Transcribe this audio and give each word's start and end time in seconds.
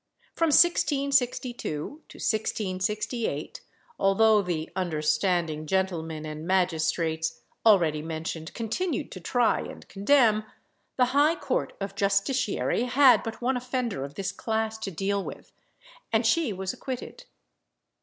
From 0.33 0.47
1662 0.47 1.61
to 1.79 1.87
1668, 1.99 3.61
although 3.99 4.41
"the 4.41 4.71
understanding 4.75 5.67
gentlemen 5.67 6.25
and 6.25 6.47
magistrates" 6.47 7.41
already 7.67 8.01
mentioned, 8.01 8.51
continued 8.55 9.11
to 9.11 9.19
try 9.19 9.59
and 9.59 9.87
condemn, 9.87 10.43
the 10.97 11.05
High 11.13 11.35
Court 11.35 11.73
of 11.79 11.93
Justiciary 11.93 12.85
had 12.85 13.21
but 13.21 13.43
one 13.43 13.55
offender 13.55 14.03
of 14.03 14.15
this 14.15 14.31
class 14.31 14.79
to 14.79 14.89
deal 14.89 15.23
with, 15.23 15.51
and 16.11 16.25
she 16.25 16.51
was 16.51 16.73
acquitted. 16.73 17.25